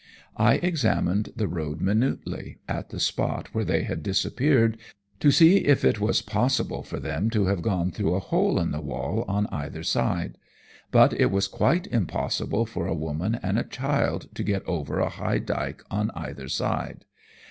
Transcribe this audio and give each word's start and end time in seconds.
I 0.37 0.55
examined 0.55 1.31
the 1.35 1.47
road 1.47 1.79
minutely, 1.79 2.57
at 2.67 2.89
the 2.89 2.99
spot 2.99 3.53
where 3.53 3.63
they 3.63 3.83
had 3.83 4.01
disappeared, 4.01 4.79
to 5.19 5.29
see 5.29 5.57
if 5.57 5.85
it 5.85 5.99
was 5.99 6.23
possible 6.23 6.81
for 6.81 6.99
them 6.99 7.29
to 7.29 7.45
have 7.45 7.61
gone 7.61 7.91
through 7.91 8.15
a 8.15 8.19
hole 8.19 8.59
in 8.59 8.71
the 8.71 8.81
wall 8.81 9.23
on 9.27 9.45
either 9.51 9.83
side; 9.83 10.39
but 10.89 11.13
it 11.13 11.29
was 11.29 11.47
quite 11.47 11.85
impossible 11.85 12.65
for 12.65 12.87
a 12.87 12.95
woman 12.95 13.35
and 13.43 13.59
a 13.59 13.63
child 13.63 14.27
to 14.33 14.41
get 14.43 14.65
over 14.65 14.97
a 14.97 15.07
high 15.07 15.37
dyke 15.37 15.83
on 15.91 16.09
either 16.15 16.47
side. 16.47 17.05